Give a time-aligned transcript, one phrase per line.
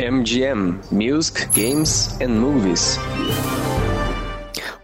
[0.00, 2.96] MGM Music, Games and Movies.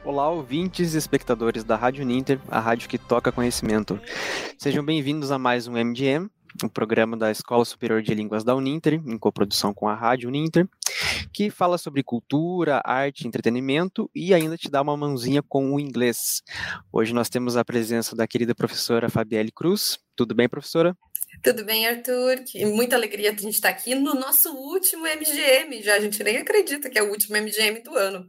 [0.05, 3.99] Olá, ouvintes e espectadores da Rádio Ninter, a rádio que toca conhecimento.
[4.59, 6.29] Sejam bem-vindos a mais um MGM,
[6.63, 10.69] um programa da Escola Superior de Línguas da Uninter, em coprodução com a Rádio Uninter,
[11.33, 16.43] que fala sobre cultura, arte, entretenimento e ainda te dá uma mãozinha com o inglês.
[16.93, 19.99] Hoje nós temos a presença da querida professora Fabielle Cruz.
[20.15, 20.95] Tudo bem, professora?
[21.43, 22.45] Tudo bem, Arthur?
[22.45, 25.83] Que muita alegria a gente estar aqui no nosso último MGM.
[25.83, 28.29] Já a gente nem acredita que é o último MGM do ano.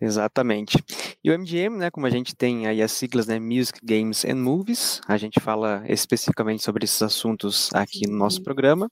[0.00, 0.78] Exatamente.
[1.24, 4.36] E o MGM, né, como a gente tem aí as siglas, né, Music, Games and
[4.36, 8.90] Movies, a gente fala especificamente sobre esses assuntos aqui no nosso programa.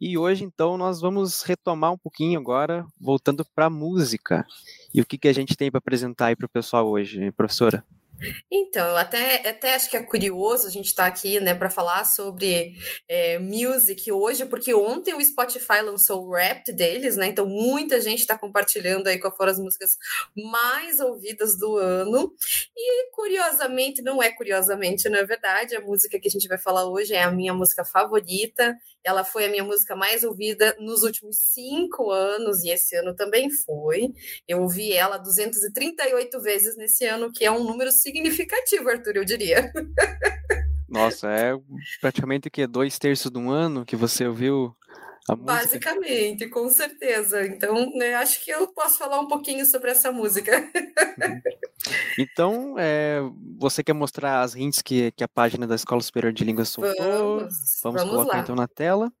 [0.00, 4.46] E hoje, então, nós vamos retomar um pouquinho agora, voltando para a música.
[4.94, 7.84] E o que, que a gente tem para apresentar aí para o pessoal hoje, professora?
[8.50, 12.04] Então, até, até acho que é curioso a gente estar tá aqui, né, para falar
[12.04, 12.74] sobre
[13.08, 17.26] é, music hoje, porque ontem o Spotify lançou o rap deles, né?
[17.26, 19.96] Então, muita gente está compartilhando aí qual foram as músicas
[20.36, 22.32] mais ouvidas do ano.
[22.76, 26.86] E, curiosamente, não é curiosamente, na é verdade, a música que a gente vai falar
[26.86, 28.76] hoje é a minha música favorita.
[29.02, 33.50] Ela foi a minha música mais ouvida nos últimos cinco anos, e esse ano também
[33.50, 34.12] foi.
[34.46, 39.72] Eu ouvi ela 238 vezes nesse ano, que é um número significativo, Arthur, eu diria.
[40.88, 41.52] Nossa, é
[42.00, 42.66] praticamente o que?
[42.66, 44.76] Dois terços de um ano que você ouviu
[45.28, 45.52] a música?
[45.52, 47.44] Basicamente, com certeza.
[47.46, 50.52] Então, né, acho que eu posso falar um pouquinho sobre essa música.
[50.56, 51.40] Uhum.
[52.18, 53.18] Então, é,
[53.58, 56.94] você quer mostrar as hints que, que a página da Escola Superior de Línguas soltou?
[56.96, 58.42] Vamos, vamos, vamos colocar lá.
[58.42, 59.12] então na tela.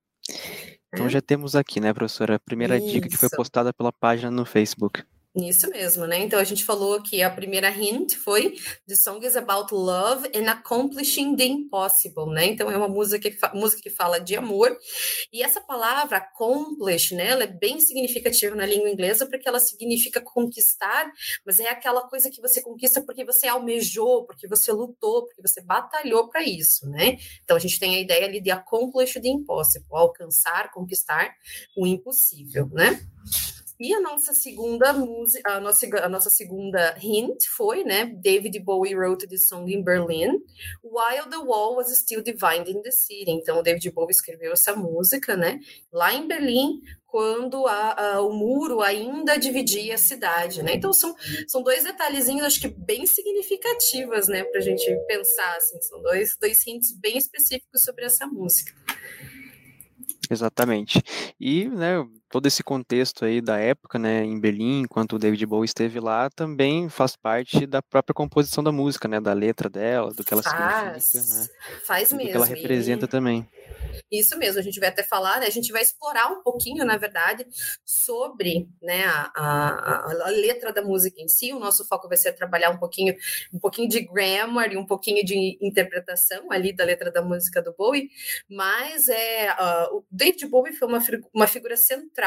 [0.92, 3.36] Então já temos aqui, né, professora, a primeira dica que foi Isso.
[3.36, 5.02] postada pela página no Facebook.
[5.36, 6.18] Isso mesmo, né?
[6.18, 10.48] Então a gente falou que a primeira hint foi The song is about love and
[10.48, 12.46] accomplishing the impossible, né?
[12.46, 14.78] Então é uma música que, música que fala de amor.
[15.32, 17.30] E essa palavra accomplish, né?
[17.30, 21.10] Ela é bem significativa na língua inglesa porque ela significa conquistar,
[21.44, 25.60] mas é aquela coisa que você conquista porque você almejou, porque você lutou, porque você
[25.60, 27.18] batalhou para isso, né?
[27.42, 31.34] Então a gente tem a ideia ali de accomplish the impossible, alcançar, conquistar
[31.76, 33.04] o impossível, né?
[33.78, 38.06] E a nossa segunda música, a nossa, a nossa segunda hint foi, né?
[38.06, 40.38] David Bowie wrote the song in Berlin,
[40.82, 43.30] while the wall was still dividing the city.
[43.32, 45.58] Então, o David Bowie escreveu essa música, né?
[45.92, 50.74] Lá em Berlim, quando a, a- o muro ainda dividia a cidade, né?
[50.74, 51.14] Então, são,
[51.48, 54.44] são dois detalhezinhos, acho que bem significativos, né?
[54.44, 55.80] Pra gente pensar, assim.
[55.82, 58.72] São dois, dois hints bem específicos sobre essa música.
[60.30, 61.02] Exatamente.
[61.38, 65.66] E, né, todo esse contexto aí da época, né, em Berlim, enquanto o David Bowie
[65.66, 70.24] esteve lá, também faz parte da própria composição da música, né, da letra dela, do
[70.24, 72.30] que ela Faz, significa, né, faz do mesmo.
[72.30, 73.48] que ela e- representa também.
[74.10, 75.46] Isso mesmo, a gente vai até falar, né?
[75.46, 77.46] A gente vai explorar um pouquinho, na verdade,
[77.84, 81.52] sobre né, a, a, a letra da música em si.
[81.52, 83.14] O nosso foco vai ser trabalhar um pouquinho,
[83.52, 87.72] um pouquinho de grammar e um pouquinho de interpretação ali da letra da música do
[87.72, 88.08] Bowie.
[88.48, 91.00] Mas é uh, o David Bowie foi uma,
[91.32, 92.23] uma figura central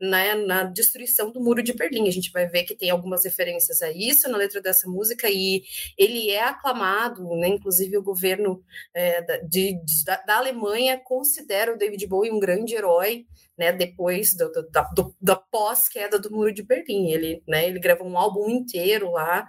[0.00, 2.08] né, na destruição do muro de Berlim.
[2.08, 5.62] A gente vai ver que tem algumas referências a isso na letra dessa música e
[5.96, 7.48] ele é aclamado, né?
[7.48, 8.62] Inclusive o governo
[8.94, 13.26] é, de, de- da, da Alemanha considera o David Bowie um grande herói,
[13.58, 14.86] né, depois do, do, da,
[15.20, 17.10] da pós-queda do Muro de Berlim.
[17.10, 19.48] Ele, né, ele gravou um álbum inteiro lá,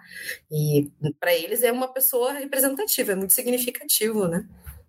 [0.50, 4.48] e para eles é uma pessoa representativa, é muito significativo, né?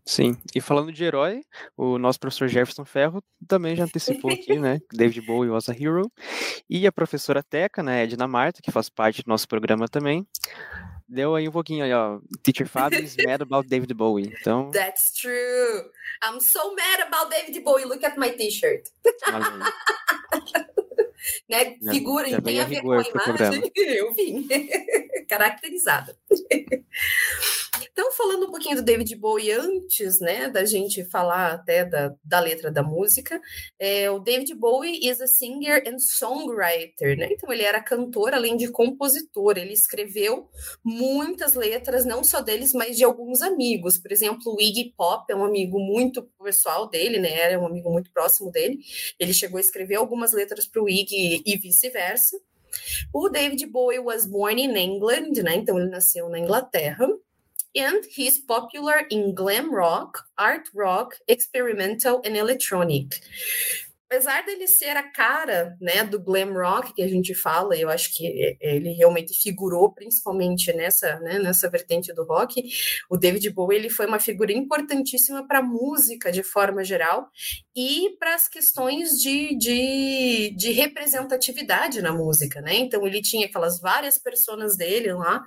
[0.09, 1.43] Sim, e falando de herói,
[1.77, 6.11] o nosso professor Jefferson Ferro também já antecipou aqui, né, David Bowie was a hero,
[6.69, 10.27] e a professora Teca, né, Edna Marta, que faz parte do nosso programa também,
[11.07, 15.13] deu aí um pouquinho aí, ó, Teacher Fábio is mad about David Bowie, então, That's
[15.13, 15.91] true.
[16.25, 17.85] I'm so mad about David Bowie.
[17.85, 18.89] Look at my t-shirt.
[21.49, 21.77] Né?
[21.83, 23.73] Já- Figura, já tem veio a ver com a imagem.
[23.77, 24.47] Eu vim.
[25.29, 26.17] Caracterizada.
[27.93, 32.41] Então, falando um pouquinho do David Bowie antes, né, da gente falar até da, da
[32.41, 33.41] letra da música,
[33.79, 37.29] é, o David Bowie is a singer and songwriter, né?
[37.31, 39.59] Então, ele era cantor, além de compositor.
[39.59, 40.49] Ele escreveu
[40.85, 43.99] muitas letras, não só deles, mas de alguns amigos.
[43.99, 47.33] Por exemplo, o Iggy Pop é um amigo muito pessoal dele, né?
[47.33, 48.79] Era um amigo muito próximo dele.
[49.19, 52.39] Ele chegou a escrever algumas letras para o Iggy e vice-versa.
[53.13, 55.57] O David Bowie was born in England, né?
[55.57, 57.09] Então ele nasceu na Inglaterra.
[57.77, 63.21] And he's popular in glam rock, art rock, experimental and electronic.
[64.11, 68.17] Apesar dele ser a cara, né, do glam rock que a gente fala, eu acho
[68.17, 72.63] que ele realmente figurou principalmente nessa, né, nessa vertente do rock.
[73.11, 77.29] O David Bowie ele foi uma figura importantíssima para a música de forma geral
[77.77, 82.75] e para as questões de, de, de, representatividade na música, né?
[82.75, 85.45] Então ele tinha aquelas várias personas dele lá.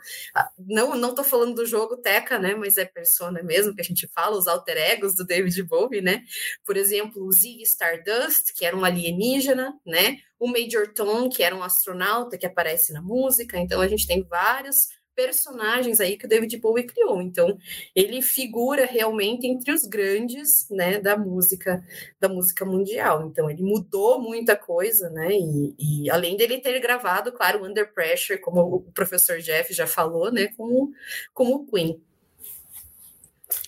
[0.57, 2.55] Não, não tô falando do jogo Teca, né?
[2.55, 6.23] Mas é persona mesmo que a gente fala, os alter egos do David Bowie, né?
[6.65, 10.17] Por exemplo, o Ziggy Stardust, que era um alienígena, né?
[10.39, 13.59] O Major Tom, que era um astronauta que aparece na música.
[13.59, 17.21] Então a gente tem vários personagens aí que o David Bowie criou.
[17.21, 17.57] Então,
[17.95, 21.83] ele figura realmente entre os grandes, né, da música,
[22.19, 23.27] da música mundial.
[23.27, 25.29] Então, ele mudou muita coisa, né?
[25.31, 30.31] E, e além dele ter gravado, claro, Under Pressure, como o professor Jeff já falou,
[30.31, 30.91] né, com,
[31.33, 32.01] com o Queen.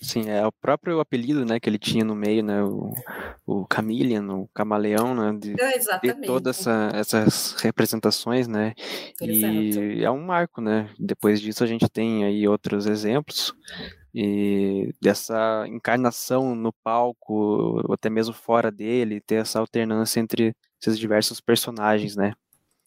[0.02, 2.94] Sim, é o próprio apelido, né, que ele tinha no meio, né, o,
[3.46, 8.74] o Chameleon, o camaleão, né, de, é, de todas essa, essas representações, né,
[9.22, 9.54] Exato.
[9.54, 13.54] e é um marco, né, depois disso a gente tem aí outros exemplos,
[14.16, 21.00] e dessa encarnação no palco, ou até mesmo fora dele, ter essa alternância entre esses
[21.00, 22.34] diversos personagens, né.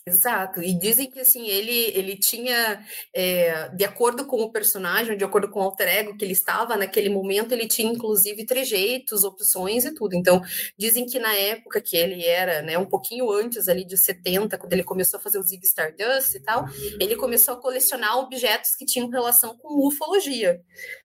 [0.09, 2.81] Exato, e dizem que assim, ele, ele tinha,
[3.13, 6.77] é, de acordo com o personagem, de acordo com o alter ego que ele estava
[6.77, 10.15] naquele momento, ele tinha inclusive trejeitos, opções e tudo.
[10.15, 10.41] Então,
[10.79, 14.73] dizem que na época que ele era, né, um pouquinho antes ali de 70, quando
[14.75, 16.67] ele começou a fazer o Zig Stardust e tal,
[17.01, 20.61] ele começou a colecionar objetos que tinham relação com ufologia,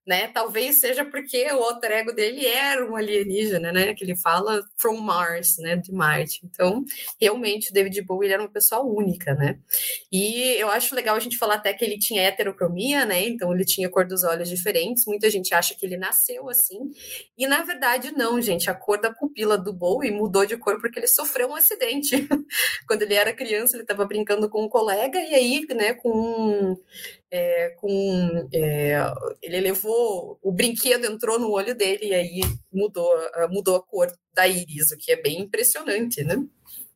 [0.05, 0.27] né?
[0.27, 3.95] Talvez seja porque o alter ego dele era um alienígena, né?
[3.95, 5.75] Que ele fala from Mars, né?
[5.75, 6.41] De Marte.
[6.43, 6.85] Então,
[7.19, 9.59] realmente, o David Bowie era uma pessoa única, né?
[10.11, 13.23] E eu acho legal a gente falar até que ele tinha heterocromia, né?
[13.27, 15.05] Então ele tinha cor dos olhos diferentes.
[15.05, 16.79] Muita gente acha que ele nasceu assim.
[17.37, 18.69] E na verdade, não, gente.
[18.69, 22.27] A cor da pupila do Bowie mudou de cor porque ele sofreu um acidente.
[22.87, 26.77] Quando ele era criança, ele estava brincando com um colega, e aí, né, com
[27.31, 28.97] é, com é,
[29.41, 32.41] ele levou o brinquedo entrou no olho dele e aí
[32.71, 33.09] mudou
[33.49, 36.35] mudou a cor da íris o que é bem impressionante né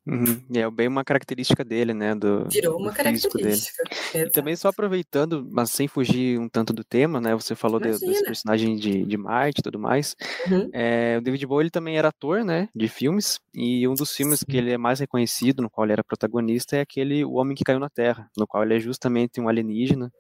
[0.08, 0.40] Uhum.
[0.54, 2.14] É bem uma característica dele, né?
[2.14, 3.84] Do, Virou uma característica.
[4.14, 4.28] Dele.
[4.28, 7.34] E também só aproveitando, mas sem fugir um tanto do tema, né?
[7.34, 10.16] Você falou de, desse personagem de, de Marte e tudo mais.
[10.48, 10.70] Uhum.
[10.72, 12.70] É, o David Bowie ele também era ator, né?
[12.76, 13.40] De filmes.
[13.54, 14.46] E um dos filmes Sim.
[14.46, 17.64] que ele é mais reconhecido, no qual ele era protagonista, é aquele O Homem que
[17.64, 20.12] Caiu na Terra, no qual ele é justamente um alienígena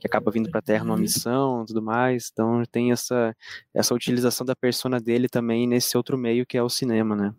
[0.00, 1.00] que acaba vindo para a Terra numa uhum.
[1.00, 2.30] missão e tudo mais.
[2.32, 3.34] Então tem essa,
[3.74, 7.34] essa utilização da persona dele também nesse outro meio que é o cinema, né?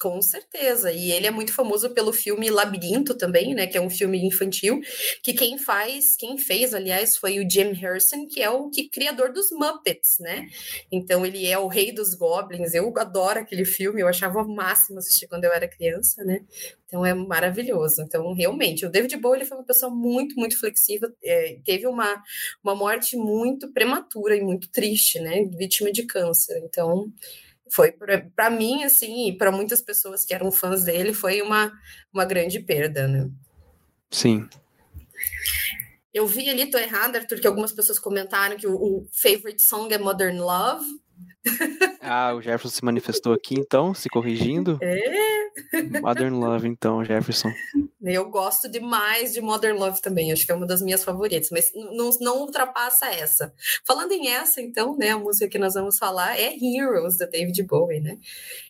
[0.00, 0.90] Com certeza.
[0.90, 3.66] E ele é muito famoso pelo filme Labirinto também, né?
[3.66, 4.80] Que é um filme infantil.
[5.22, 9.32] Que quem faz, quem fez, aliás, foi o Jim Harrison, que é o que, criador
[9.32, 10.48] dos Muppets, né?
[10.90, 12.74] Então ele é o rei dos goblins.
[12.74, 16.40] Eu adoro aquele filme, eu achava o máximo assistir quando eu era criança, né?
[16.86, 18.02] Então é maravilhoso.
[18.02, 21.10] Então, realmente, o David Bowie ele foi uma pessoa muito, muito flexível.
[21.24, 22.22] É, teve uma,
[22.62, 25.44] uma morte muito prematura e muito triste, né?
[25.56, 26.60] Vítima de câncer.
[26.64, 27.10] Então
[27.72, 31.72] foi para mim assim e para muitas pessoas que eram fãs dele foi uma,
[32.12, 33.30] uma grande perda, né?
[34.10, 34.48] Sim.
[36.12, 39.92] Eu vi ali, tô errada, Arthur, que algumas pessoas comentaram que o, o favorite song
[39.94, 40.84] é Modern Love.
[42.00, 44.78] Ah, o Jefferson se manifestou aqui, então, se corrigindo.
[44.82, 46.00] É.
[46.00, 47.50] Modern Love, então, Jefferson.
[48.02, 51.70] Eu gosto demais de Modern Love também, acho que é uma das minhas favoritas, mas
[51.74, 53.52] não, não ultrapassa essa.
[53.84, 57.62] Falando em essa, então, né, a música que nós vamos falar é Heroes, da David
[57.64, 58.18] Bowie, né?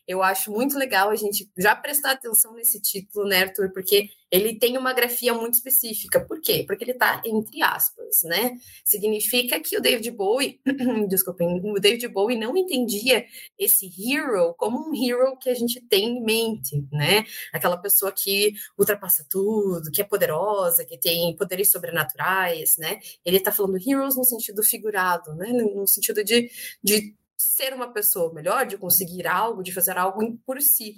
[0.06, 3.70] Eu acho muito legal a gente já prestar atenção nesse título, né, Arthur?
[3.72, 6.18] Porque ele tem uma grafia muito específica.
[6.24, 6.64] Por quê?
[6.66, 8.56] Porque ele está entre aspas, né?
[8.82, 10.58] Significa que o David Bowie,
[11.06, 13.26] desculpem, o David Bowie não entendia
[13.58, 17.24] esse hero como um hero que a gente tem em mente, né?
[17.52, 23.00] Aquela pessoa que ultrapassa tudo, que é poderosa, que tem poderes sobrenaturais, né?
[23.22, 25.52] Ele está falando heroes no sentido figurado, né?
[25.52, 26.50] No sentido de,
[26.82, 30.94] de ser uma pessoa melhor, de conseguir algo, de fazer algo por si,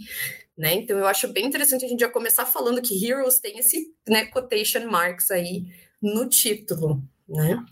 [0.56, 0.74] né?
[0.74, 4.26] Então eu acho bem interessante a gente já começar falando que Heroes tem esse, né,
[4.26, 5.66] quotation marks aí
[6.00, 7.64] no título, né?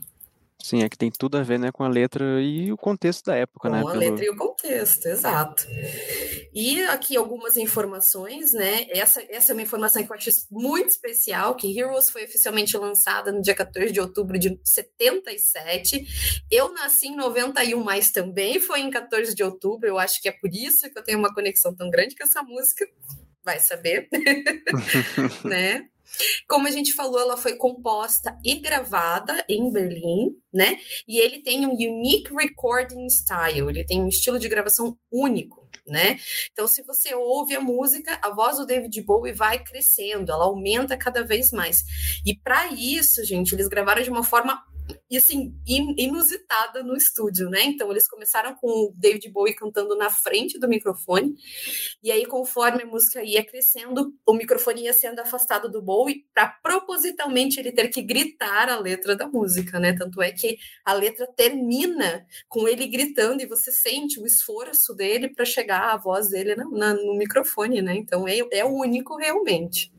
[0.62, 3.34] Sim, é que tem tudo a ver né, com a letra e o contexto da
[3.34, 3.82] época, com né?
[3.82, 4.00] Com a pelo...
[4.00, 5.66] letra e o contexto, exato.
[6.54, 8.86] E aqui algumas informações, né?
[8.90, 13.32] Essa, essa é uma informação que eu acho muito especial, que Heroes foi oficialmente lançada
[13.32, 16.06] no dia 14 de outubro de 77.
[16.50, 19.88] Eu nasci em 91, mas também foi em 14 de outubro.
[19.88, 22.42] Eu acho que é por isso que eu tenho uma conexão tão grande com essa
[22.42, 22.86] música.
[23.42, 24.08] Vai saber,
[25.44, 25.88] né?
[26.46, 30.78] Como a gente falou, ela foi composta e gravada em Berlim, né?
[31.08, 35.61] E ele tem um unique recording style, ele tem um estilo de gravação único.
[35.86, 36.18] Né?
[36.52, 40.96] Então, se você ouve a música, a voz do David Bowie vai crescendo, ela aumenta
[40.96, 41.84] cada vez mais.
[42.24, 44.62] E para isso, gente, eles gravaram de uma forma
[45.10, 47.64] e assim, inusitada no estúdio, né?
[47.64, 51.34] Então eles começaram com o David Bowie cantando na frente do microfone,
[52.02, 56.46] e aí conforme a música ia crescendo, o microfone ia sendo afastado do Bowie para
[56.46, 59.92] propositalmente ele ter que gritar a letra da música, né?
[59.92, 65.28] Tanto é que a letra termina com ele gritando e você sente o esforço dele
[65.28, 67.94] para chegar a voz dele no, no microfone, né?
[67.94, 69.92] Então é, é único realmente.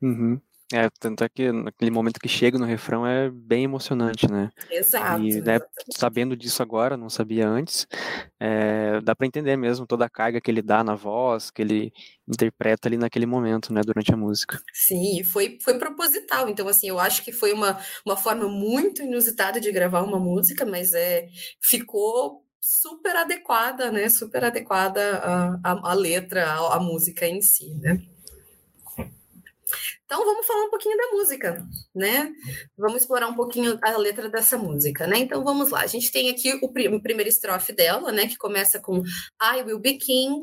[0.00, 0.40] Uhum.
[0.72, 4.50] É, tanto é que naquele momento que chega no refrão é bem emocionante, né?
[4.70, 5.22] Exato.
[5.22, 5.58] E né,
[5.96, 7.86] sabendo disso agora, não sabia antes,
[8.38, 11.90] é, dá para entender mesmo toda a carga que ele dá na voz, que ele
[12.28, 14.60] interpreta ali naquele momento, né, durante a música.
[14.74, 16.50] Sim, foi, foi proposital.
[16.50, 20.66] Então, assim, eu acho que foi uma, uma forma muito inusitada de gravar uma música,
[20.66, 21.28] mas é,
[21.62, 24.10] ficou super adequada, né?
[24.10, 25.18] Super adequada
[25.64, 27.98] a, a, letra, a, a música em si, né?
[30.08, 32.32] Então vamos falar um pouquinho da música, né?
[32.78, 35.18] Vamos explorar um pouquinho a letra dessa música, né?
[35.18, 35.82] Então vamos lá.
[35.82, 38.26] A gente tem aqui o, prim o primeiro estrofe dela, né?
[38.26, 40.40] Que começa com I will be king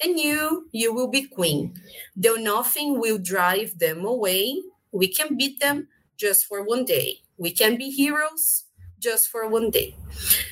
[0.00, 1.74] and you, you will be queen.
[2.14, 4.54] Though nothing will drive them away,
[4.92, 7.16] we can beat them just for one day.
[7.36, 8.67] We can be heroes
[9.00, 9.94] just for one day.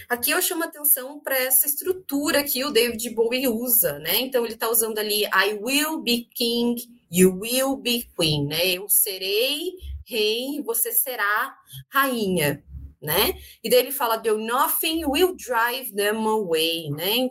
[0.08, 4.20] Aqui eu chamo atenção para essa estrutura que o David Bowie usa, né?
[4.20, 6.76] Então ele está usando ali I will be king
[7.10, 8.66] You will be queen, né?
[8.72, 9.72] Eu serei
[10.04, 11.56] rei, você será
[11.88, 12.64] rainha,
[13.00, 13.34] né?
[13.62, 17.26] E daí ele fala, do nothing will drive them away, né?
[17.26, 17.30] O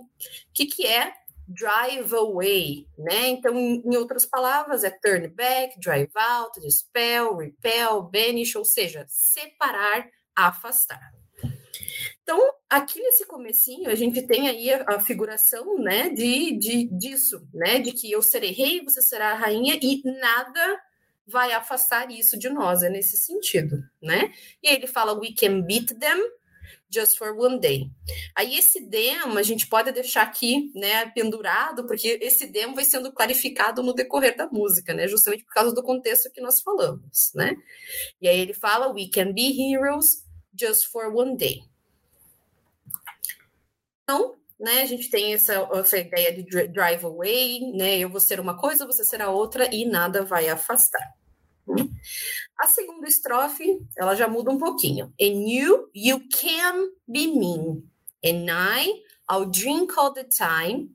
[0.53, 1.13] que, que é
[1.47, 3.27] drive away, né?
[3.27, 9.05] Então, em, em, outras palavras, é turn back, drive out, dispel, repel, banish, ou seja,
[9.07, 11.13] separar, afastar.
[12.23, 17.47] Então, aqui nesse comecinho, a gente tem aí a, a, figuração, né, de, de, disso,
[17.53, 20.81] né, de que eu serei rei, você será rainha, e nada
[21.27, 24.31] vai afastar isso de nós, é nesse sentido, né?
[24.61, 26.19] E aí ele fala, we can beat them
[26.89, 27.89] just for one day.
[28.35, 33.11] Aí esse demo a gente pode deixar aqui, né, pendurado, porque esse demo vai sendo
[33.11, 37.55] clarificado no decorrer da música, né, justamente por causa do contexto que nós falamos, né?
[38.19, 40.24] E aí ele fala, we can be heroes
[40.55, 41.63] just for one day.
[44.03, 47.99] Então, né, a gente tem essa, essa ideia de drive away, né?
[47.99, 51.13] Eu vou ser uma coisa, você será outra e nada vai afastar.
[52.59, 55.13] A segunda estrofe, ela já muda um pouquinho.
[55.19, 57.89] And you, you can be mean.
[58.23, 60.89] And I, I'll drink all the time,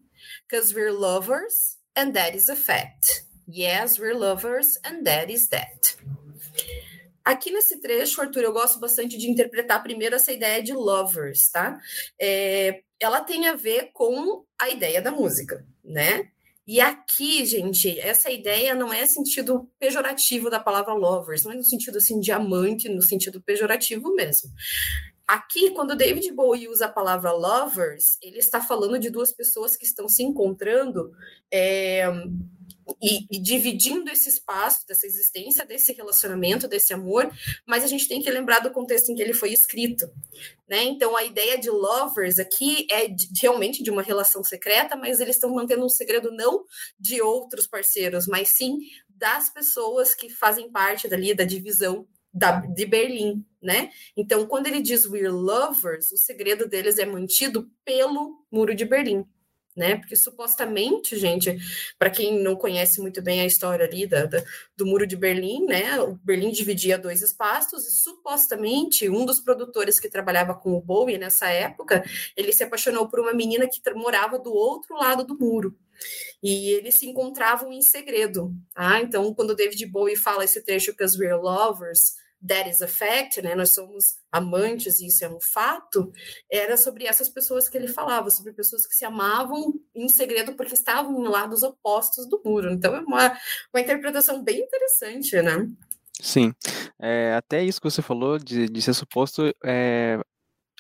[0.49, 3.25] because we're lovers, and that is a fact.
[3.47, 5.97] Yes, we're lovers, and that is that.
[7.25, 11.79] Aqui nesse trecho, Arthur, eu gosto bastante de interpretar primeiro essa ideia de lovers, tá?
[12.21, 16.31] É, ela tem a ver com a ideia da música, né?
[16.67, 21.65] E aqui, gente, essa ideia não é sentido pejorativo da palavra lovers, não é no
[21.65, 24.51] sentido assim de amante, no sentido pejorativo mesmo.
[25.31, 29.85] Aqui, quando David Bowie usa a palavra lovers, ele está falando de duas pessoas que
[29.85, 31.13] estão se encontrando
[31.53, 32.05] é,
[33.01, 37.31] e, e, dividindo esse espaço, dessa existência, desse relacionamento, desse amor,
[37.65, 40.05] mas a gente tem que lembrar do contexto em que ele foi escrito.
[40.69, 40.83] Né?
[40.83, 45.37] Então, a ideia de lovers aqui é de, realmente de uma relação secreta, mas eles
[45.37, 46.65] estão mantendo um segredo não
[46.99, 52.87] de outros parceiros, mas sim das pessoas que fazem parte dali da divisão da, de
[52.87, 53.91] Berlim, né?
[54.17, 59.27] Então, quando ele diz we're lovers, o segredo deles é mantido pelo Muro de Berlim
[59.77, 59.97] né?
[59.97, 61.57] Porque supostamente, gente,
[61.99, 64.43] para quem não conhece muito bem a história ali da, da,
[64.77, 66.01] do Muro de Berlim, né?
[66.01, 71.19] O Berlim dividia dois espaços e supostamente um dos produtores que trabalhava com o Bowie
[71.19, 72.05] nessa época,
[72.37, 75.77] ele se apaixonou por uma menina que morava do outro lado do muro.
[76.43, 78.53] E eles se encontravam em segredo.
[78.75, 82.83] Ah, então quando o David Bowie fala esse trecho que as Real Lovers that is
[82.83, 83.55] a fact, né?
[83.55, 86.13] Nós somos amantes e isso é um fato.
[86.51, 90.75] Era sobre essas pessoas que ele falava, sobre pessoas que se amavam em segredo porque
[90.75, 92.73] estavam em lados opostos do muro.
[92.73, 93.39] Então é uma,
[93.73, 95.69] uma interpretação bem interessante, né?
[96.23, 96.53] Sim,
[96.99, 100.21] é, até isso que você falou de, de ser suposto, é,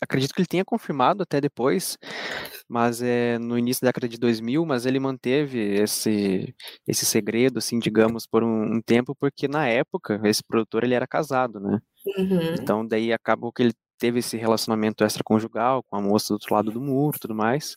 [0.00, 1.98] acredito que ele tenha confirmado até depois,
[2.68, 6.54] mas é no início da década de 2000, mas ele manteve esse
[6.86, 11.06] esse segredo, assim, digamos, por um, um tempo, porque na época esse produtor ele era
[11.06, 11.80] casado, né?
[12.16, 12.54] Uhum.
[12.54, 16.72] Então daí acabou que ele teve esse relacionamento extraconjugal com a moça do outro lado
[16.72, 17.76] do muro, tudo mais.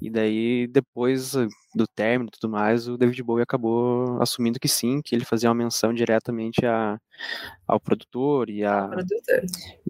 [0.00, 1.32] E daí depois
[1.74, 5.54] do término, tudo mais, o David Bowie acabou assumindo que sim, que ele fazia uma
[5.54, 6.98] menção diretamente a,
[7.66, 9.44] ao produtor e a, produtor.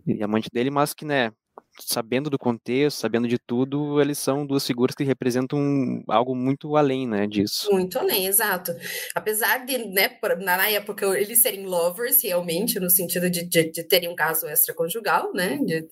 [0.07, 1.33] e a amante dele, mas que né
[1.81, 7.07] sabendo do contexto, sabendo de tudo, eles são duas figuras que representam algo muito além,
[7.07, 7.71] né, disso.
[7.73, 8.73] Muito além, exato.
[9.15, 14.09] Apesar de, né, na época, eles serem lovers, realmente, no sentido de, de, de terem
[14.09, 15.87] um caso extraconjugal, né, de,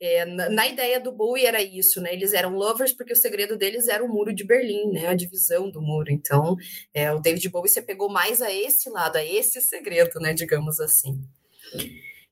[0.00, 3.56] é, na, na, ideia do Bowie era isso, né, eles eram lovers porque o segredo
[3.56, 6.10] deles era o muro de Berlim, né, a divisão do muro.
[6.10, 6.56] Então,
[6.94, 10.80] é, o David Bowie se pegou mais a esse lado, a esse segredo, né, digamos
[10.80, 11.20] assim.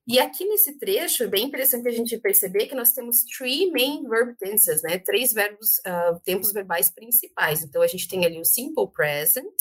[0.08, 4.08] E aqui nesse trecho é bem interessante a gente perceber que nós temos three main
[4.08, 4.98] verb tenses, né?
[4.98, 7.62] Três verbos, uh, tempos verbais principais.
[7.62, 9.52] Então a gente tem ali o simple present,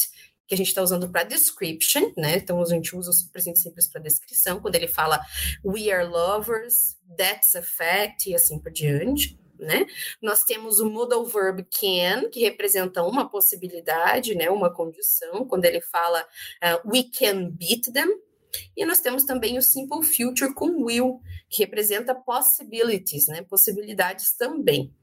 [0.48, 2.38] que a gente está usando para description, né?
[2.38, 5.20] Então a gente usa o presente simples para descrição, quando ele fala
[5.66, 9.38] we are lovers, that's a fact e assim por diante.
[9.60, 9.88] Né?
[10.22, 15.82] Nós temos o modal verb can, que representa uma possibilidade, né, uma condição, quando ele
[15.82, 18.08] fala uh, we can beat them,
[18.76, 23.42] e nós temos também o Simple Future com will, que representa possibilities, né?
[23.44, 24.94] Possibilidades também.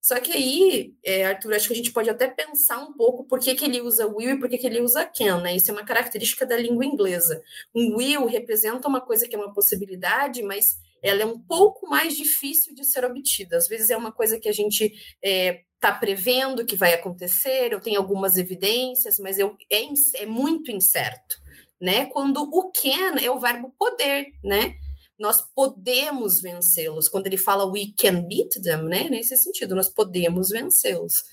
[0.00, 3.38] Só que aí, é, Arthur, acho que a gente pode até pensar um pouco por
[3.38, 5.54] que, que ele usa will e por que, que ele usa can, né?
[5.54, 7.42] Isso é uma característica da língua inglesa.
[7.74, 12.16] Um will representa uma coisa que é uma possibilidade, mas ela é um pouco mais
[12.16, 13.56] difícil de ser obtida.
[13.56, 17.72] Às vezes é uma coisa que a gente está é, tá prevendo que vai acontecer,
[17.72, 19.82] eu tenho algumas evidências, mas eu, é,
[20.22, 21.41] é muito incerto
[21.82, 22.06] né?
[22.06, 24.76] Quando o can é o verbo poder, né?
[25.18, 27.08] Nós podemos vencê-los.
[27.08, 29.08] Quando ele fala we can beat them, né?
[29.10, 31.24] Nesse sentido, nós podemos vencê-los.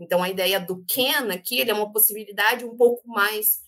[0.00, 3.60] Então, a ideia do can aqui, ele é uma possibilidade um pouco mais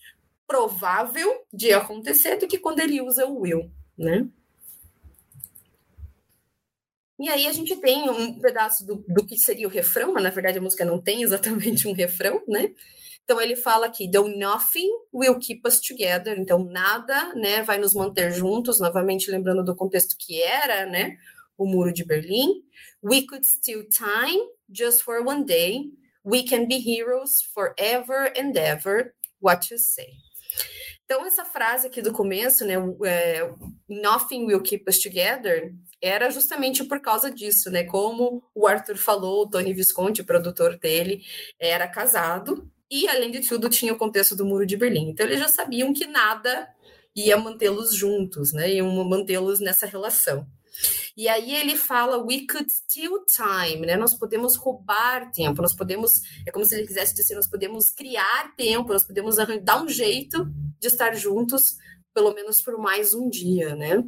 [0.47, 4.27] provável de acontecer do que quando ele usa o will, né?
[7.19, 10.31] E aí a gente tem um pedaço do, do que seria o refrão, mas na
[10.31, 12.73] verdade a música não tem exatamente um refrão, né?
[13.23, 16.37] Então ele fala aqui, though nothing will keep us together.
[16.37, 18.79] Então nada, né, vai nos manter juntos.
[18.79, 21.17] Novamente lembrando do contexto que era, né,
[21.57, 22.63] o muro de Berlim.
[23.03, 25.91] We could steal time just for one day.
[26.25, 29.13] We can be heroes forever and ever.
[29.39, 30.09] What you say?
[31.05, 32.75] Então, essa frase aqui do começo, né,
[33.05, 33.51] é,
[33.89, 37.83] nothing will keep us together, era justamente por causa disso, né?
[37.83, 41.21] Como o Arthur falou, o Tony Visconti, o produtor dele,
[41.59, 45.09] era casado, e, além de tudo, tinha o contexto do Muro de Berlim.
[45.09, 46.67] Então, eles já sabiam que nada
[47.15, 48.73] ia mantê-los juntos, né?
[48.73, 50.45] Iam mantê-los nessa relação.
[51.15, 53.95] E aí ele fala, we could steal time, né?
[53.95, 56.11] Nós podemos roubar tempo, nós podemos,
[56.45, 60.45] é como se ele quisesse dizer, nós podemos criar tempo, nós podemos dar um jeito
[60.79, 61.77] de estar juntos,
[62.13, 64.03] pelo menos por mais um dia, né?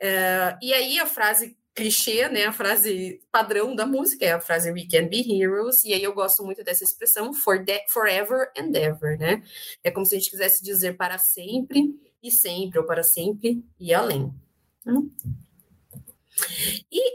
[0.00, 2.46] É, e aí a frase clichê, né?
[2.46, 6.12] A frase padrão da música é a frase We Can Be Heroes, e aí eu
[6.12, 9.42] gosto muito dessa expressão for forever and ever, né?
[9.82, 13.92] É como se a gente quisesse dizer para sempre e sempre, ou para sempre e
[13.92, 14.32] além.
[14.86, 15.10] Hum?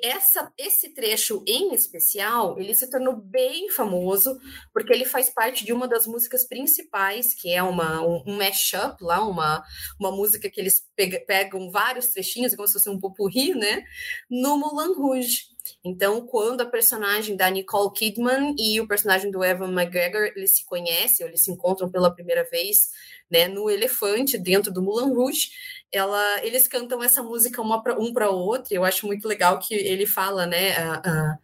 [0.01, 4.37] E essa, esse trecho em especial, ele se tornou bem famoso
[4.73, 9.03] porque ele faz parte de uma das músicas principais, que é uma, um, um mashup
[9.03, 9.63] lá, uma,
[9.99, 10.81] uma música que eles
[11.25, 13.83] pegam, vários trechinhos, como se fosse um popurri, né?
[14.29, 15.56] No Moulin Rouge.
[15.83, 20.65] Então, quando a personagem da Nicole Kidman e o personagem do Evan McGregor, eles se
[20.65, 22.89] conhecem, eles se encontram pela primeira vez,
[23.29, 25.49] né, no elefante dentro do Moulin Rouge,
[25.91, 28.73] ela, eles cantam essa música uma pra, um para outro.
[28.73, 31.37] Eu acho muito legal que ele fala, né, a, a,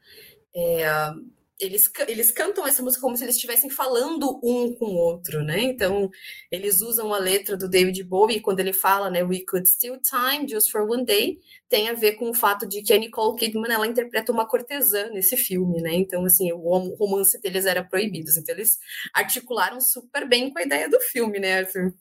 [0.56, 0.86] é,
[1.64, 5.62] eles, eles cantam essa música como se eles estivessem falando um com o outro, né?
[5.62, 6.10] Então,
[6.52, 10.48] eles usam a letra do David Bowie quando ele fala, né, We could steal time
[10.48, 13.72] just for one day, tem a ver com o fato de que a Nicole Kidman,
[13.72, 15.94] ela interpreta uma cortesã nesse filme, né?
[15.94, 18.30] Então, assim, o romance deles era proibido.
[18.38, 18.78] Então, eles
[19.14, 21.94] articularam super bem com a ideia do filme, né, Arthur?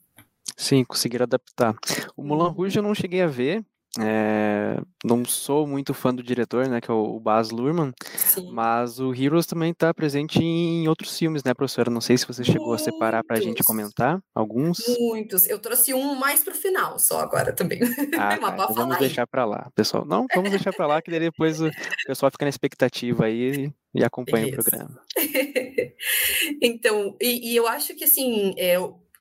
[0.57, 1.75] Sim, conseguiram adaptar.
[2.15, 2.49] O Mulan.
[2.49, 3.65] Rouge eu não cheguei a ver,
[3.99, 8.49] é, não sou muito fã do diretor, né, que é o Baz Luhrmann, Sim.
[8.51, 11.91] mas o Heroes também está presente em outros filmes, né, professora?
[11.91, 12.87] Não sei se você chegou muitos.
[12.87, 14.79] a separar para a gente comentar alguns.
[14.99, 15.47] Muitos.
[15.47, 17.79] Eu trouxe um mais para o final, só agora também.
[18.17, 18.53] Ah, tá.
[18.53, 20.05] então vamos deixar para lá, pessoal.
[20.05, 21.69] Não, vamos deixar para lá, que depois o
[22.07, 24.61] pessoal fica na expectativa aí e acompanha Beleza.
[24.61, 25.01] o programa.
[26.61, 28.75] então, e, e, eu acho que assim, é,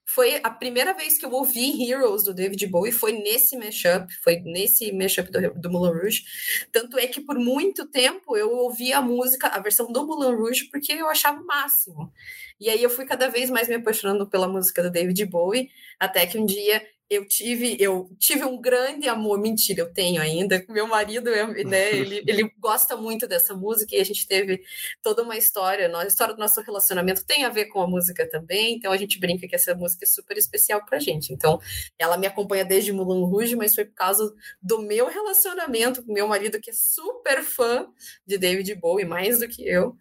[0.05, 4.41] foi a primeira vez que eu ouvi Heroes do David Bowie, foi nesse mashup, foi
[4.41, 6.25] nesse mashup do, do Moulin Rouge.
[6.71, 10.69] Tanto é que por muito tempo eu ouvi a música, a versão do Moulin Rouge,
[10.71, 12.12] porque eu achava o máximo.
[12.61, 16.27] E aí eu fui cada vez mais me apaixonando pela música do David Bowie, até
[16.27, 20.64] que um dia eu tive, eu tive um grande amor, mentira, eu tenho ainda.
[20.68, 21.31] Meu marido,
[21.66, 24.62] né, ele, ele gosta muito dessa música e a gente teve
[25.03, 25.94] toda uma história.
[25.94, 29.20] A história do nosso relacionamento tem a ver com a música também, então a gente
[29.20, 31.33] brinca que essa música é super especial pra gente.
[31.33, 31.61] Então,
[31.98, 36.27] ela me acompanha desde Moulin Rouge, mas foi por causa do meu relacionamento com meu
[36.27, 37.87] marido, que é super fã
[38.27, 39.96] de David Bowie, mais do que eu.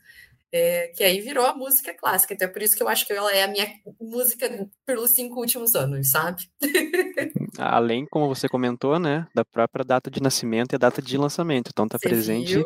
[0.54, 2.34] É, que aí virou a música clássica.
[2.34, 3.68] Então é por isso que eu acho que ela é a minha
[4.00, 6.44] música pelos cinco últimos anos, sabe?
[7.58, 11.70] Além, como você comentou, né, da própria data de nascimento e a data de lançamento.
[11.72, 12.66] Então tá você presente viu?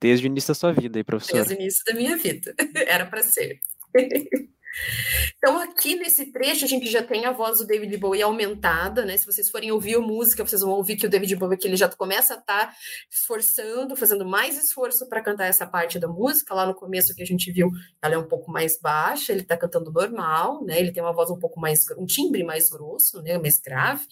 [0.00, 1.34] desde o início da sua vida aí, professor.
[1.34, 2.54] Desde o início da minha vida.
[2.86, 3.60] Era para ser.
[5.36, 9.16] Então, aqui nesse trecho, a gente já tem a voz do David Bowie aumentada, né?
[9.16, 11.76] Se vocês forem ouvir a música, vocês vão ouvir que o David Bowie que ele
[11.76, 12.74] já começa a estar tá
[13.10, 16.54] esforçando, fazendo mais esforço para cantar essa parte da música.
[16.54, 17.70] Lá no começo que a gente viu,
[18.02, 20.78] ela é um pouco mais baixa, ele está cantando normal, né?
[20.78, 23.38] Ele tem uma voz um pouco mais, um timbre mais grosso, né?
[23.38, 24.06] Mais grave.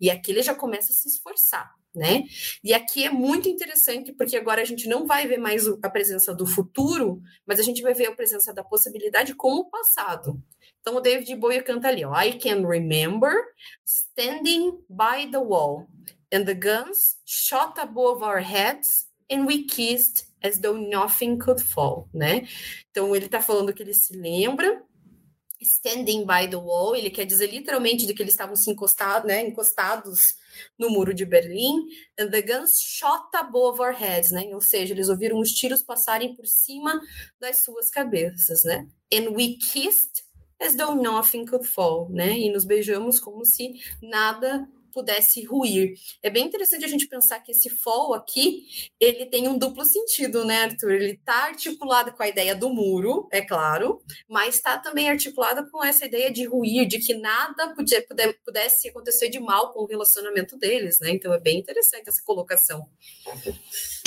[0.00, 2.24] E aqui ele já começa a se esforçar né?
[2.62, 6.34] E aqui é muito interessante porque agora a gente não vai ver mais a presença
[6.34, 10.40] do futuro, mas a gente vai ver a presença da possibilidade com o passado.
[10.80, 13.32] Então o David Bowie canta ali, ó, I can remember
[13.84, 15.86] standing by the wall
[16.32, 22.08] and the guns shot above our heads and we kissed as though nothing could fall,
[22.12, 22.46] né?
[22.90, 24.82] Então ele tá falando que ele se lembra
[25.66, 29.46] standing by the wall, ele quer dizer literalmente de que eles estavam se encostados, né,
[29.46, 30.20] encostados
[30.78, 31.86] no muro de Berlim,
[32.18, 34.48] and the guns shot above our heads, né?
[34.54, 37.00] Ou seja, eles ouviram os tiros passarem por cima
[37.38, 38.86] das suas cabeças, né?
[39.12, 40.24] And we kissed
[40.60, 42.38] as though nothing could fall, né?
[42.38, 45.92] E nos beijamos como se nada pudesse ruir.
[46.22, 48.62] É bem interessante a gente pensar que esse fall aqui,
[48.98, 50.92] ele tem um duplo sentido, né, Arthur?
[50.92, 55.84] Ele está articulado com a ideia do muro, é claro, mas está também articulado com
[55.84, 58.02] essa ideia de ruir, de que nada podia,
[58.42, 61.10] pudesse acontecer de mal com o relacionamento deles, né?
[61.10, 62.88] Então é bem interessante essa colocação.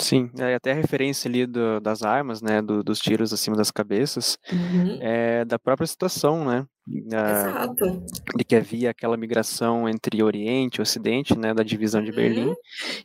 [0.01, 3.71] Sim, é, até a referência ali do, das armas, né, do, dos tiros acima das
[3.71, 4.97] cabeças, uhum.
[5.01, 8.03] é da própria situação, né, Exato.
[8.35, 12.55] de que havia aquela migração entre Oriente e Ocidente, né, da divisão de Berlim, uhum.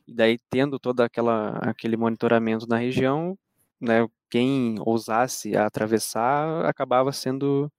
[0.07, 3.37] e daí tendo todo aquela, aquele monitoramento na região,
[3.80, 7.70] né, quem ousasse atravessar acabava sendo,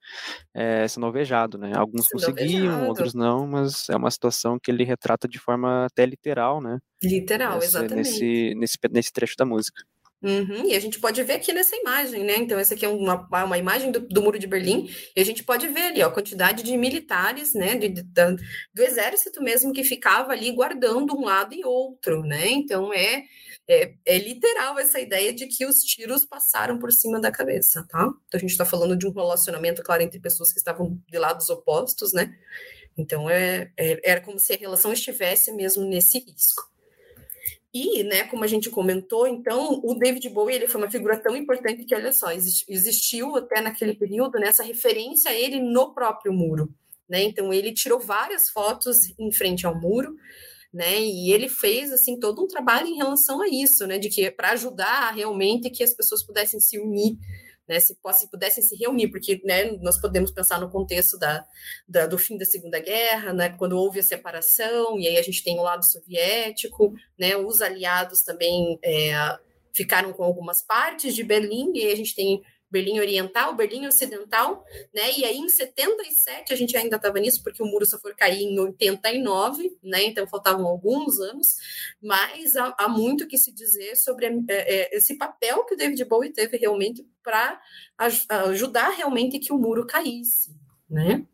[0.54, 1.74] é, sendo alvejado, né?
[1.76, 2.88] Alguns sendo conseguiam, alvejado.
[2.88, 6.80] outros não, mas é uma situação que ele retrata de forma até literal, né?
[7.04, 7.96] Literal, nesse, exatamente.
[7.96, 9.84] Nesse, nesse, nesse trecho da música.
[10.26, 12.36] Uhum, e a gente pode ver aqui nessa imagem, né?
[12.38, 15.44] Então, essa aqui é uma, uma imagem do, do, Muro de Berlim, e a gente
[15.44, 17.76] pode ver ali ó, a quantidade de militares, né?
[17.76, 22.50] De, de, do exército mesmo que ficava ali guardando um lado e outro, né?
[22.50, 23.24] Então, é,
[23.68, 28.00] é, é, literal essa ideia de que os tiros passaram por cima da cabeça, tá?
[28.00, 31.52] Então, a gente está falando de um relacionamento, claro, entre pessoas que estavam de lados
[31.52, 32.36] opostos, né?
[32.98, 36.74] Então, é, é, era como se a relação estivesse mesmo nesse risco.
[37.78, 41.36] E, né, como a gente comentou, então, o David Bowie ele foi uma figura tão
[41.36, 46.74] importante que, olha só, existiu até naquele período né, referência a ele no próprio muro.
[47.10, 47.24] Né?
[47.24, 50.16] Então, ele tirou várias fotos em frente ao muro,
[50.74, 51.02] né?
[51.02, 53.98] E ele fez assim todo um trabalho em relação a isso, né?
[53.98, 57.18] De que para ajudar realmente que as pessoas pudessem se unir
[57.68, 61.46] né, se, se pudessem se reunir, porque né, nós podemos pensar no contexto da,
[61.88, 65.44] da, do fim da Segunda Guerra, né, quando houve a separação, e aí a gente
[65.44, 69.14] tem o lado soviético, né, os aliados também é,
[69.74, 72.42] ficaram com algumas partes de Berlim, e aí a gente tem
[72.76, 75.18] Berlim Oriental, Berlim Ocidental, né?
[75.18, 78.44] E aí em 77 a gente ainda estava nisso, porque o muro só foi cair
[78.44, 80.04] em 89, né?
[80.04, 81.56] Então faltavam alguns anos,
[82.04, 86.04] mas há, há muito que se dizer sobre é, é, esse papel que o David
[86.04, 87.62] Bowie teve realmente para
[87.98, 90.54] ajudar realmente que o muro caísse,
[90.90, 91.26] né?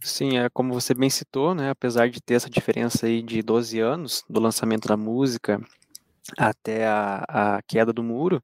[0.00, 1.68] Sim, é como você bem citou, né?
[1.68, 5.60] Apesar de ter essa diferença aí de 12 anos do lançamento da música
[6.36, 8.42] até a, a, queda do muro,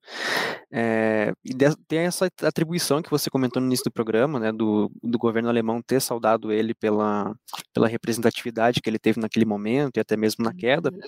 [0.71, 4.91] é, e de, tem essa atribuição que você comentou no início do programa, né, do,
[5.03, 7.35] do governo alemão ter saudado ele pela,
[7.73, 11.01] pela representatividade que ele teve naquele momento e até mesmo na queda, uhum.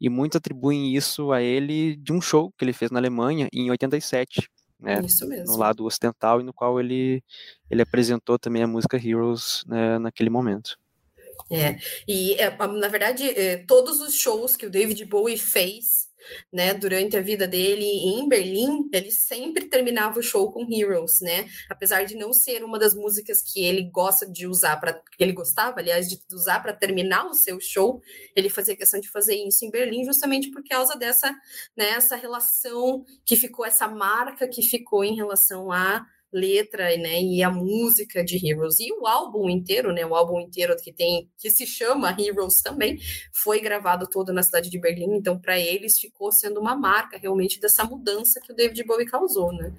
[0.00, 3.70] e muitos atribuem isso a ele de um show que ele fez na Alemanha em
[3.70, 5.00] 87, né,
[5.46, 7.22] no lado ocidental e no qual ele,
[7.70, 10.78] ele apresentou também a música Heroes né, naquele momento.
[11.50, 16.09] É, e é, na verdade, é, todos os shows que o David Bowie fez
[16.52, 21.48] né, durante a vida dele em Berlim, ele sempre terminava o show com Heroes, né?
[21.68, 25.80] Apesar de não ser uma das músicas que ele gosta de usar para ele gostava,
[25.80, 28.00] aliás, de usar para terminar o seu show,
[28.34, 31.30] ele fazia questão de fazer isso em Berlim justamente por causa dessa,
[31.76, 37.42] né, essa relação que ficou essa marca que ficou em relação a letra, né, e
[37.42, 38.78] a música de Heroes.
[38.78, 42.98] E o álbum inteiro, né, o álbum inteiro que tem, que se chama Heroes também,
[43.32, 47.60] foi gravado todo na cidade de Berlim, então para eles ficou sendo uma marca realmente
[47.60, 49.74] dessa mudança que o David Bowie causou, né.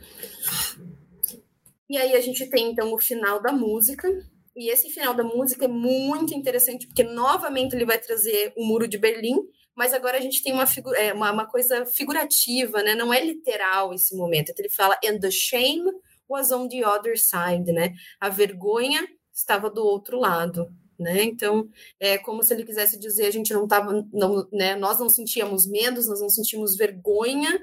[1.90, 4.08] E aí a gente tem então o final da música,
[4.56, 8.88] e esse final da música é muito interessante, porque novamente ele vai trazer o Muro
[8.88, 9.38] de Berlim,
[9.76, 10.66] mas agora a gente tem uma,
[10.98, 12.94] é, uma, uma, coisa figurativa, né?
[12.94, 14.52] Não é literal esse momento.
[14.52, 15.90] Então ele fala, and the shame
[16.32, 17.94] was on the other side, né?
[18.20, 20.68] A vergonha estava do outro lado.
[21.00, 21.24] Né?
[21.24, 21.68] Então,
[22.00, 24.76] é como se ele quisesse dizer, a gente não estava, não, né?
[24.76, 27.60] Nós não sentíamos medos, nós não sentimos vergonha,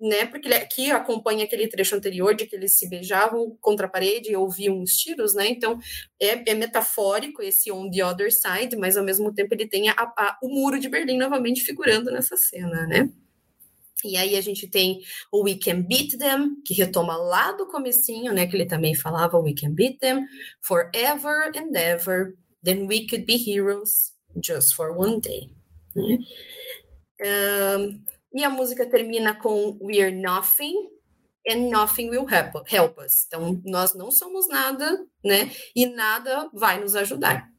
[0.00, 0.26] né?
[0.26, 4.30] Porque ele aqui acompanha aquele trecho anterior de que eles se beijavam contra a parede
[4.30, 5.48] e ouviam os tiros, né?
[5.48, 5.76] Então
[6.20, 9.94] é, é metafórico esse on the other side, mas ao mesmo tempo ele tem a,
[9.94, 13.10] a, o muro de Berlim novamente figurando nessa cena, né?
[14.04, 15.00] E aí a gente tem
[15.32, 18.46] o We Can Beat Them, que retoma lá do comecinho, né?
[18.46, 20.26] Que ele também falava We Can Beat Them
[20.62, 22.34] forever and ever.
[22.62, 25.50] Then we could be heroes just for one day.
[25.94, 26.18] Né?
[27.20, 30.90] Um, e a música termina com We're Nothing
[31.48, 33.24] and Nothing Will help, help us.
[33.26, 35.50] Então, nós não somos nada, né?
[35.74, 37.50] E nada vai nos ajudar.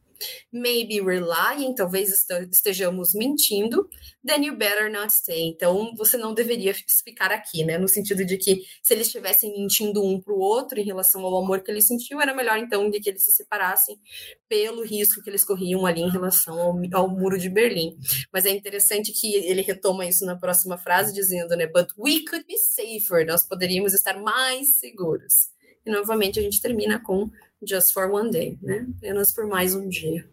[0.52, 3.88] Maybe we're lying, talvez estejamos mentindo,
[4.26, 5.48] then you better not stay.
[5.48, 7.78] Então, você não deveria ficar aqui, né?
[7.78, 11.38] No sentido de que se eles estivessem mentindo um para o outro em relação ao
[11.38, 14.00] amor que ele sentiu, era melhor então de que eles se separassem
[14.48, 17.98] pelo risco que eles corriam ali em relação ao, ao muro de Berlim.
[18.32, 21.68] Mas é interessante que ele retoma isso na próxima frase, dizendo, né?
[21.68, 23.26] But we could be safer.
[23.26, 25.50] Nós poderíamos estar mais seguros.
[25.86, 27.30] E novamente a gente termina com
[27.62, 28.88] Just for One Day, né?
[28.98, 30.28] Apenas por mais um dia.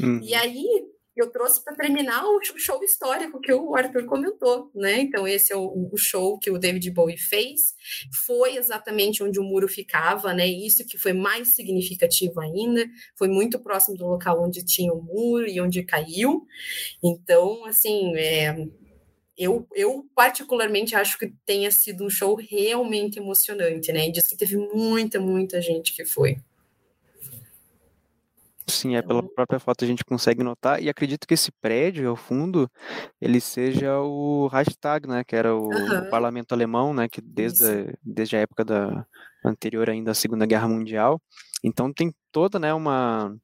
[0.00, 0.20] Hum.
[0.22, 0.66] E aí
[1.16, 5.00] eu trouxe para terminar o show histórico que o Arthur comentou, né?
[5.00, 7.74] Então esse é o, o, show que o David Bowie fez,
[8.26, 10.46] foi exatamente onde o muro ficava, né?
[10.46, 15.46] Isso que foi mais significativo ainda, foi muito próximo do local onde tinha o muro
[15.46, 16.46] e onde caiu.
[17.02, 18.66] Então, assim, é,
[19.40, 24.06] eu, eu particularmente acho que tenha sido um show realmente emocionante, né?
[24.06, 26.38] E diz que teve muita, muita gente que foi.
[28.68, 32.16] Sim, é pela própria foto a gente consegue notar, e acredito que esse prédio, ao
[32.16, 32.70] fundo,
[33.20, 35.98] ele seja o Reichstag, né, que era o, uhum.
[36.06, 39.04] o parlamento alemão, né, que desde, a, desde a época da
[39.44, 41.20] anterior ainda à Segunda Guerra Mundial,
[41.64, 43.36] então tem toda, né, uma,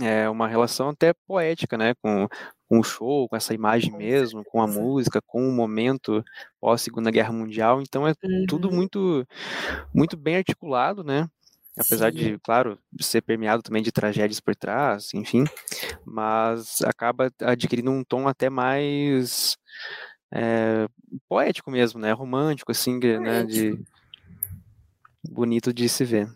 [0.00, 2.28] é, uma relação até poética, né, com,
[2.68, 6.24] com o show, com essa imagem mesmo, com a música, com o momento
[6.60, 8.44] pós Segunda Guerra Mundial, então é uhum.
[8.48, 9.26] tudo muito,
[9.94, 11.28] muito bem articulado, né,
[11.78, 12.18] apesar Sim.
[12.18, 15.44] de, claro, ser permeado também de tragédias por trás, enfim,
[16.04, 19.56] mas acaba adquirindo um tom até mais
[20.32, 20.88] é,
[21.28, 23.78] poético mesmo, né, romântico, assim, né, de
[25.28, 26.28] bonito de se ver.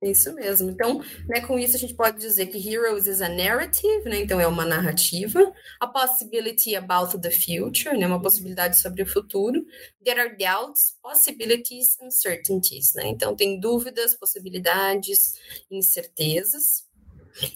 [0.00, 0.70] Isso mesmo.
[0.70, 4.20] Então, né, com isso a gente pode dizer que Heroes is a narrative, né?
[4.20, 5.52] Então é uma narrativa.
[5.80, 8.06] A possibility about the future, né?
[8.06, 9.66] Uma possibilidade sobre o futuro.
[10.04, 13.08] There are doubts, possibilities, uncertainties, né?
[13.08, 15.34] Então tem dúvidas, possibilidades,
[15.68, 16.87] incertezas.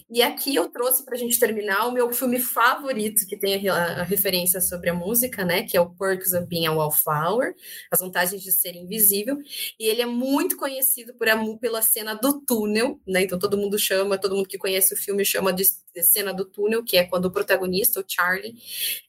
[0.09, 4.03] E aqui eu trouxe para a gente terminar o meu filme favorito, que tem a,
[4.03, 5.63] referência sobre a música, né?
[5.63, 7.55] Que é o Perks of Being a Wallflower,
[7.91, 9.37] As Vantagens de Ser Invisível.
[9.79, 11.27] E ele é muito conhecido por,
[11.59, 13.23] pela cena do túnel, né?
[13.23, 16.45] Então todo mundo chama, todo mundo que conhece o filme chama de, de cena do
[16.45, 18.55] túnel, que é quando o protagonista, o Charlie,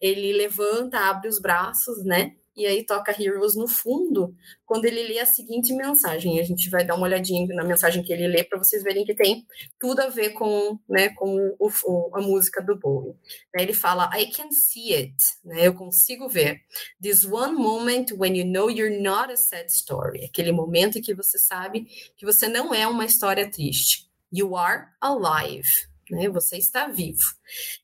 [0.01, 2.35] ele levanta, abre os braços, né?
[2.57, 6.39] E aí toca Heroes no fundo, quando ele lê a seguinte mensagem.
[6.39, 9.15] A gente vai dar uma olhadinha na mensagem que ele lê para vocês verem que
[9.15, 9.47] tem
[9.79, 13.15] tudo a ver com, né, com o, o, a música do Bowie.
[13.55, 16.61] Ele fala, I can see it, né, eu consigo ver.
[17.03, 20.25] This one moment when you know you're not a sad story.
[20.25, 21.87] Aquele momento em que você sabe
[22.17, 24.09] que você não é uma história triste.
[24.33, 25.69] You are alive.
[26.11, 26.29] Né?
[26.29, 27.23] Você está vivo.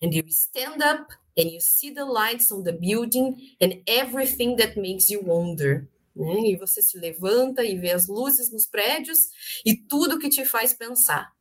[0.02, 4.76] And you stand up and you see the lights on the building and everything that
[4.76, 5.88] makes you wonder.
[6.14, 6.50] Né?
[6.50, 9.18] E você se levanta e vê as luzes nos prédios
[9.64, 11.32] e tudo que te faz pensar.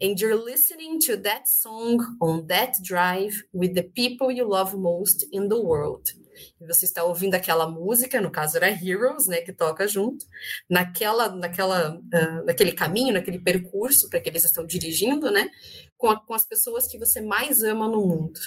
[0.00, 5.26] And you're listening to that song on that drive with the people you love most
[5.32, 6.14] in the world.
[6.60, 10.24] E você está ouvindo aquela música, no caso era Heroes, né, que toca junto,
[10.70, 15.50] naquela, naquela, uh, naquele caminho, naquele percurso para que eles estão dirigindo, né,
[15.96, 18.38] com, a, com as pessoas que você mais ama no mundo.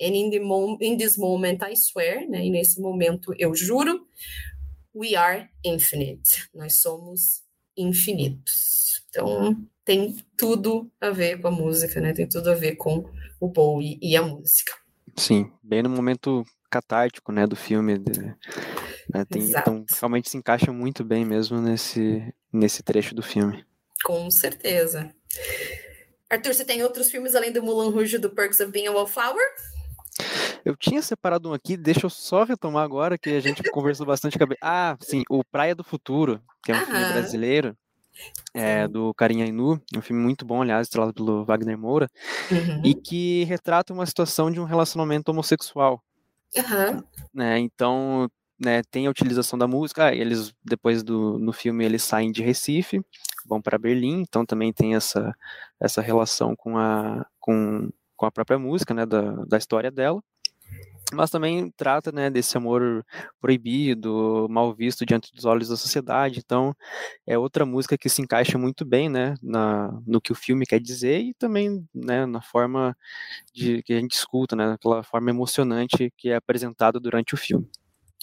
[0.00, 2.44] And in, the mom in this moment, I swear, né?
[2.44, 4.06] E nesse momento eu juro,
[4.94, 6.48] we are infinite.
[6.54, 7.42] Nós somos
[7.76, 9.02] infinitos.
[9.08, 12.12] Então, tem tudo a ver com a música, né?
[12.12, 13.04] Tem tudo a ver com
[13.40, 14.72] o Bowie e a música.
[15.16, 17.98] Sim, bem no momento catártico, né, do filme,
[19.12, 19.24] Né?
[19.28, 23.64] Tem, então, realmente se encaixa muito bem mesmo nesse, nesse trecho do filme.
[24.04, 25.14] Com certeza.
[26.30, 29.44] Arthur, você tem outros filmes além do Mulan Rouge do Perks of Being a Wallflower?
[30.64, 34.38] Eu tinha separado um aqui, deixa eu só retomar agora, que a gente conversou bastante.
[34.60, 36.86] Ah, sim, o Praia do Futuro, que é um Aham.
[36.86, 37.76] filme brasileiro,
[38.54, 42.08] é, do Carinha Inu, um filme muito bom, aliás, estrelado pelo Wagner Moura,
[42.50, 42.82] uhum.
[42.84, 46.02] e que retrata uma situação de um relacionamento homossexual.
[46.54, 47.02] Uhum.
[47.32, 52.02] Né, então, né, tem a utilização da música, ah, eles, depois do no filme, eles
[52.02, 53.00] saem de Recife,
[53.46, 55.34] vão para Berlim, então também tem essa,
[55.80, 60.22] essa relação com a, com, com a própria música, né, da, da história dela
[61.14, 63.04] mas também trata né, desse amor
[63.40, 66.40] proibido, mal visto diante dos olhos da sociedade.
[66.44, 66.74] Então,
[67.26, 70.80] é outra música que se encaixa muito bem né, na, no que o filme quer
[70.80, 72.96] dizer e também né, na forma
[73.52, 77.68] de, que a gente escuta, né, aquela forma emocionante que é apresentada durante o filme.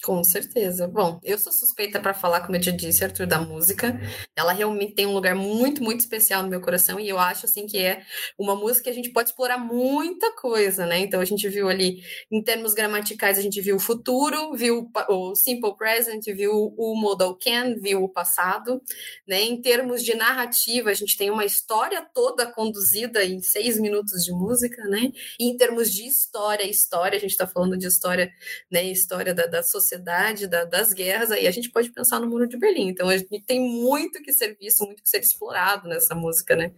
[0.03, 0.87] Com certeza.
[0.87, 3.99] Bom, eu sou suspeita para falar, como eu te disse, Arthur, da música.
[4.33, 7.67] Ela realmente tem um lugar muito, muito especial no meu coração e eu acho assim
[7.67, 8.03] que é
[8.37, 10.99] uma música que a gente pode explorar muita coisa, né?
[10.99, 15.35] Então a gente viu ali, em termos gramaticais, a gente viu o futuro, viu o
[15.35, 18.81] simple present, viu o modal can, viu o passado,
[19.27, 19.41] né?
[19.41, 24.31] Em termos de narrativa, a gente tem uma história toda conduzida em seis minutos de
[24.31, 25.11] música, né?
[25.37, 28.31] E em termos de história, história, a gente está falando de história,
[28.71, 28.83] né?
[28.83, 32.47] História da, da sociedade sociedade, da, das guerras, aí a gente pode pensar no Muro
[32.47, 32.89] de Berlim.
[32.89, 36.71] Então a gente tem muito que ser visto, muito que ser explorado nessa música, né?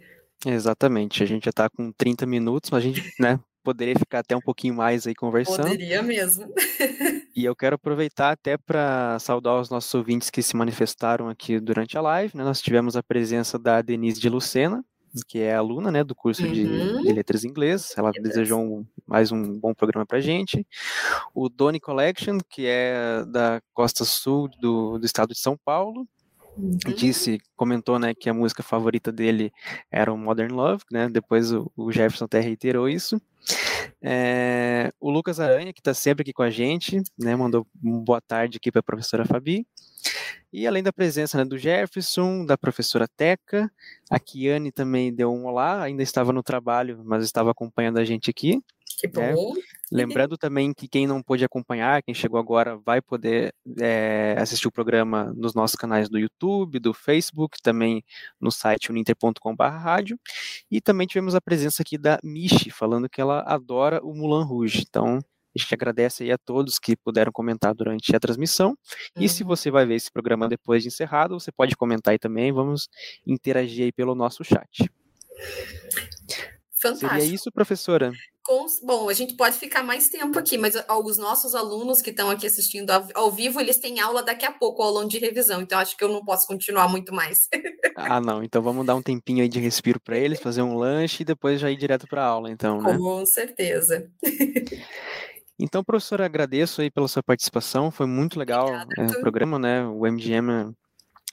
[0.45, 1.21] Exatamente.
[1.21, 4.41] A gente já está com 30 minutos, mas a gente, né, poderia ficar até um
[4.41, 5.63] pouquinho mais aí conversando.
[5.63, 6.51] Poderia mesmo.
[7.35, 11.97] e eu quero aproveitar até para saudar os nossos ouvintes que se manifestaram aqui durante
[11.97, 12.35] a live.
[12.35, 12.43] Né?
[12.43, 14.83] Nós tivemos a presença da Denise de Lucena,
[15.27, 16.51] que é aluna né, do curso uhum.
[16.51, 17.93] de, de, Letras Inglês.
[17.97, 20.65] Ela desejou um, mais um bom programa para gente.
[21.33, 26.07] O Doni Collection, que é da costa sul do, do estado de São Paulo.
[26.57, 26.77] Uhum.
[26.95, 29.51] Disse, comentou, né, que a música favorita dele
[29.89, 31.07] era o Modern Love, né?
[31.09, 33.21] Depois o, o Jefferson até reiterou isso.
[34.01, 38.57] É, o Lucas Aranha, que está sempre aqui com a gente, né, mandou boa tarde
[38.57, 39.65] aqui para a professora Fabi.
[40.51, 43.71] E além da presença né, do Jefferson, da professora Teca,
[44.09, 48.29] a Kiane também deu um olá, ainda estava no trabalho, mas estava acompanhando a gente
[48.29, 48.61] aqui.
[48.99, 49.33] Que né?
[49.91, 54.71] Lembrando também que quem não pôde acompanhar, quem chegou agora, vai poder é, assistir o
[54.71, 58.01] programa nos nossos canais do YouTube, do Facebook, também
[58.39, 60.15] no site uninter.com.br.
[60.69, 64.85] E também tivemos a presença aqui da Michi, falando que ela adora o Mulan Rouge.
[64.87, 65.19] Então,
[65.53, 68.77] a gente agradece aí a todos que puderam comentar durante a transmissão.
[69.17, 69.49] E se uhum.
[69.49, 72.53] você vai ver esse programa depois de encerrado, você pode comentar aí também.
[72.53, 72.87] Vamos
[73.27, 74.89] interagir aí pelo nosso chat.
[76.81, 77.11] Fantástico.
[77.11, 78.11] Seria isso, professora?
[78.43, 80.73] Com, bom, a gente pode ficar mais tempo aqui, mas
[81.05, 84.51] os nossos alunos que estão aqui assistindo ao, ao, vivo, eles têm aula daqui a
[84.51, 87.47] pouco, longo de revisão, então acho que eu não posso continuar muito mais.
[87.95, 91.21] ah, não, então vamos dar um tempinho aí de respiro para eles, fazer um lanche
[91.21, 92.97] e depois já ir direto para a aula, então, né?
[92.97, 94.09] Com certeza.
[95.63, 98.67] Então, professora, agradeço aí pela sua participação, foi muito legal
[98.97, 99.85] é, o programa, né?
[99.85, 100.73] O MGM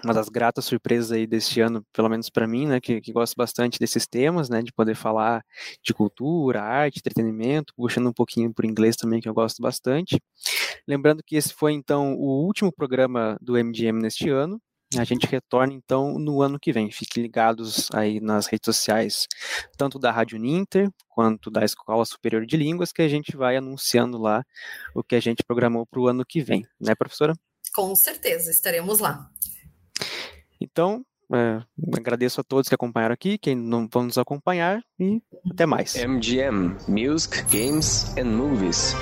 [0.04, 3.34] uma das gratas surpresas aí deste ano, pelo menos para mim, né, que, que gosto
[3.36, 5.44] bastante desses temas, né, de poder falar
[5.82, 10.20] de cultura, arte, entretenimento, puxando um pouquinho por inglês também, que eu gosto bastante.
[10.86, 14.60] Lembrando que esse foi, então, o último programa do MGM neste ano,
[14.96, 16.90] a gente retorna então no ano que vem.
[16.90, 19.26] Fiquem ligados aí nas redes sociais,
[19.76, 24.16] tanto da Rádio Ninter quanto da Escola Superior de Línguas, que a gente vai anunciando
[24.16, 24.42] lá
[24.94, 27.34] o que a gente programou para o ano que vem, né, professora?
[27.74, 29.30] Com certeza, estaremos lá.
[30.60, 31.62] Então, é,
[31.94, 35.94] agradeço a todos que acompanharam aqui, quem não vão nos acompanhar e até mais.
[35.94, 38.94] MGM Music, Games and Movies.